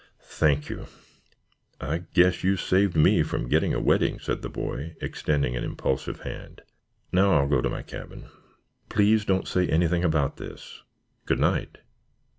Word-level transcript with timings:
"Thank 0.33 0.67
you. 0.67 0.87
I 1.79 2.05
guess 2.15 2.43
you 2.43 2.57
saved 2.57 2.95
me 2.95 3.21
from 3.21 3.47
getting 3.47 3.71
a 3.71 3.79
wetting," 3.79 4.17
said 4.17 4.41
the 4.41 4.49
boy, 4.49 4.95
extending 4.99 5.55
an 5.55 5.63
impulsive 5.63 6.21
hand. 6.21 6.63
"Now 7.11 7.33
I'll 7.35 7.47
go 7.47 7.61
to 7.61 7.69
my 7.69 7.83
cabin. 7.83 8.25
Please 8.89 9.25
don't 9.25 9.47
say 9.47 9.67
anything 9.67 10.03
about 10.03 10.37
this. 10.37 10.81
Good 11.27 11.39
night." 11.39 11.77